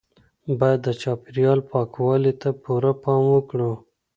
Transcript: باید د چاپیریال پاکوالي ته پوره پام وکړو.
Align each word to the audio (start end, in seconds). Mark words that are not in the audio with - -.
باید 0.59 0.79
د 0.83 0.89
چاپیریال 1.01 1.59
پاکوالي 1.71 2.33
ته 2.41 2.49
پوره 2.61 2.91
پام 3.03 3.21
وکړو. 3.33 3.71